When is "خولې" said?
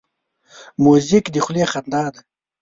1.43-1.65